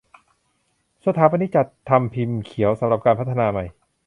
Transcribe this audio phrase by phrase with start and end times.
[1.05, 3.65] สถาปนิกจัดทำพิมพ์เขียวสำหรับการพัฒนาใหม่